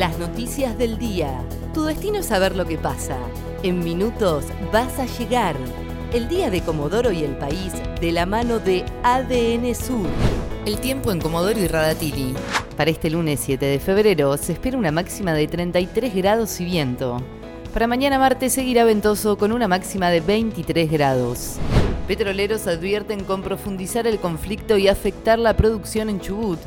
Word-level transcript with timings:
Las 0.00 0.18
noticias 0.18 0.78
del 0.78 0.96
día. 0.96 1.44
Tu 1.74 1.84
destino 1.84 2.20
es 2.20 2.26
saber 2.28 2.56
lo 2.56 2.64
que 2.64 2.78
pasa. 2.78 3.18
En 3.62 3.84
minutos 3.84 4.46
vas 4.72 4.98
a 4.98 5.04
llegar. 5.04 5.54
El 6.14 6.26
día 6.26 6.48
de 6.48 6.62
Comodoro 6.62 7.12
y 7.12 7.22
el 7.22 7.36
país 7.36 7.74
de 8.00 8.10
la 8.10 8.24
mano 8.24 8.60
de 8.60 8.82
ADN 9.02 9.74
Sur. 9.74 10.06
El 10.64 10.80
tiempo 10.80 11.12
en 11.12 11.20
Comodoro 11.20 11.60
y 11.60 11.66
Radatili. 11.66 12.34
Para 12.78 12.90
este 12.90 13.10
lunes 13.10 13.40
7 13.40 13.66
de 13.66 13.78
febrero 13.78 14.34
se 14.38 14.54
espera 14.54 14.78
una 14.78 14.90
máxima 14.90 15.34
de 15.34 15.46
33 15.46 16.14
grados 16.14 16.58
y 16.62 16.64
viento. 16.64 17.20
Para 17.74 17.86
mañana 17.86 18.18
martes 18.18 18.54
seguirá 18.54 18.84
ventoso 18.84 19.36
con 19.36 19.52
una 19.52 19.68
máxima 19.68 20.08
de 20.08 20.22
23 20.22 20.90
grados. 20.90 21.56
Petroleros 22.08 22.66
advierten 22.66 23.22
con 23.24 23.42
profundizar 23.42 24.06
el 24.06 24.18
conflicto 24.18 24.78
y 24.78 24.88
afectar 24.88 25.38
la 25.38 25.58
producción 25.58 26.08
en 26.08 26.20
Chubut. 26.20 26.58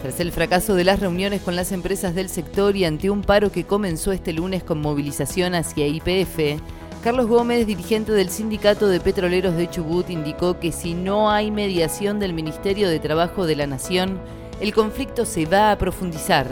Tras 0.00 0.20
el 0.20 0.30
fracaso 0.30 0.76
de 0.76 0.84
las 0.84 1.00
reuniones 1.00 1.42
con 1.42 1.56
las 1.56 1.72
empresas 1.72 2.14
del 2.14 2.28
sector 2.28 2.76
y 2.76 2.84
ante 2.84 3.10
un 3.10 3.22
paro 3.22 3.50
que 3.50 3.64
comenzó 3.64 4.12
este 4.12 4.32
lunes 4.32 4.62
con 4.62 4.80
movilización 4.80 5.56
hacia 5.56 5.88
IPF, 5.88 6.60
Carlos 7.02 7.26
Gómez, 7.26 7.66
dirigente 7.66 8.12
del 8.12 8.30
Sindicato 8.30 8.86
de 8.86 9.00
Petroleros 9.00 9.56
de 9.56 9.68
Chubut, 9.68 10.08
indicó 10.10 10.60
que 10.60 10.70
si 10.70 10.94
no 10.94 11.30
hay 11.30 11.50
mediación 11.50 12.20
del 12.20 12.32
Ministerio 12.32 12.88
de 12.88 13.00
Trabajo 13.00 13.44
de 13.44 13.56
la 13.56 13.66
Nación, 13.66 14.20
el 14.60 14.72
conflicto 14.72 15.24
se 15.24 15.46
va 15.46 15.72
a 15.72 15.78
profundizar. 15.78 16.46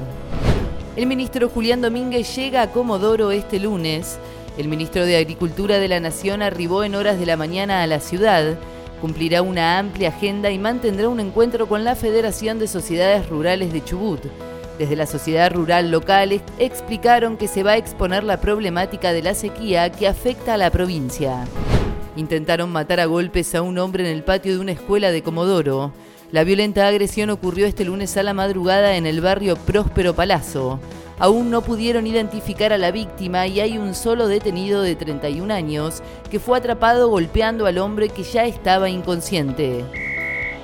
El 0.96 1.06
ministro 1.06 1.48
Julián 1.48 1.82
Domínguez 1.82 2.34
llega 2.34 2.62
a 2.62 2.70
Comodoro 2.72 3.30
este 3.30 3.60
lunes. 3.60 4.18
El 4.58 4.66
ministro 4.66 5.04
de 5.04 5.18
Agricultura 5.18 5.78
de 5.78 5.88
la 5.88 6.00
Nación 6.00 6.42
arribó 6.42 6.82
en 6.82 6.96
horas 6.96 7.18
de 7.18 7.26
la 7.26 7.36
mañana 7.36 7.82
a 7.82 7.86
la 7.86 8.00
ciudad, 8.00 8.58
cumplirá 9.00 9.42
una 9.42 9.78
amplia 9.78 10.08
agenda 10.08 10.50
y 10.50 10.58
mantendrá 10.58 11.08
un 11.08 11.20
encuentro 11.20 11.66
con 11.66 11.84
la 11.84 11.94
Federación 11.94 12.58
de 12.58 12.66
Sociedades 12.66 13.28
Rurales 13.28 13.72
de 13.72 13.84
Chubut. 13.84 14.20
Desde 14.78 14.96
la 14.96 15.06
sociedad 15.06 15.52
rural 15.52 15.90
local 15.90 16.40
explicaron 16.58 17.36
que 17.36 17.48
se 17.48 17.62
va 17.62 17.72
a 17.72 17.76
exponer 17.76 18.24
la 18.24 18.40
problemática 18.40 19.12
de 19.12 19.22
la 19.22 19.34
sequía 19.34 19.90
que 19.90 20.06
afecta 20.06 20.54
a 20.54 20.58
la 20.58 20.70
provincia. 20.70 21.46
Intentaron 22.16 22.70
matar 22.70 23.00
a 23.00 23.06
golpes 23.06 23.54
a 23.54 23.62
un 23.62 23.78
hombre 23.78 24.04
en 24.04 24.14
el 24.14 24.22
patio 24.22 24.52
de 24.52 24.58
una 24.58 24.72
escuela 24.72 25.10
de 25.10 25.22
Comodoro. 25.22 25.92
La 26.32 26.44
violenta 26.44 26.86
agresión 26.86 27.30
ocurrió 27.30 27.66
este 27.66 27.84
lunes 27.84 28.16
a 28.16 28.22
la 28.22 28.34
madrugada 28.34 28.96
en 28.96 29.06
el 29.06 29.20
barrio 29.20 29.56
Próspero 29.56 30.14
Palazzo. 30.14 30.80
Aún 31.18 31.50
no 31.50 31.62
pudieron 31.62 32.06
identificar 32.06 32.72
a 32.74 32.78
la 32.78 32.90
víctima 32.90 33.46
y 33.46 33.60
hay 33.60 33.78
un 33.78 33.94
solo 33.94 34.28
detenido 34.28 34.82
de 34.82 34.96
31 34.96 35.52
años 35.52 36.02
que 36.30 36.38
fue 36.38 36.58
atrapado 36.58 37.08
golpeando 37.08 37.66
al 37.66 37.78
hombre 37.78 38.10
que 38.10 38.22
ya 38.22 38.44
estaba 38.44 38.90
inconsciente. 38.90 39.84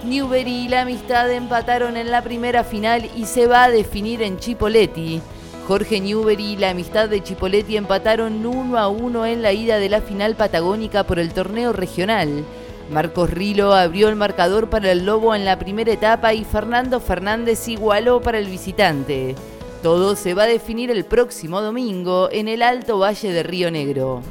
Newbery 0.05 0.65
y 0.65 0.69
la 0.69 0.83
amistad 0.83 1.31
empataron 1.31 1.97
en 1.97 2.11
la 2.11 2.23
primera 2.23 2.65
final 2.65 3.09
y 3.17 3.25
se 3.25 3.47
va 3.47 3.65
a 3.65 3.71
definir 3.71 4.21
en 4.21 4.39
Chipoletti. 4.39 5.23
Jorge 5.67 6.01
Newbery 6.01 6.53
y 6.53 6.57
la 6.57 6.71
amistad 6.71 7.09
de 7.09 7.23
Chipoletti 7.23 7.77
empataron 7.77 8.45
1 8.45 8.79
a 8.79 8.89
1 8.89 9.27
en 9.27 9.43
la 9.43 9.53
ida 9.53 9.79
de 9.79 9.89
la 9.89 10.01
final 10.03 10.35
patagónica 10.35 11.05
por 11.05 11.19
el 11.19 11.33
torneo 11.33 11.73
regional. 11.73 12.45
Marcos 12.91 13.31
Rilo 13.31 13.73
abrió 13.73 14.09
el 14.09 14.17
marcador 14.17 14.69
para 14.69 14.91
el 14.93 15.07
Lobo 15.07 15.35
en 15.35 15.45
la 15.45 15.59
primera 15.59 15.93
etapa 15.93 16.35
y 16.35 16.45
Fernando 16.45 17.01
Fernández 17.01 17.69
igualó 17.69 18.21
para 18.21 18.39
el 18.39 18.49
visitante. 18.49 19.35
Todo 19.83 20.15
se 20.15 20.33
va 20.35 20.45
a 20.45 20.47
definir 20.47 20.93
el 20.93 21.05
próximo 21.05 21.61
domingo 21.61 22.29
en 22.31 22.47
el 22.47 22.63
Alto 22.63 23.01
Valle 23.01 23.33
de 23.33 23.43
Río 23.43 23.69
Negro. 23.73 24.23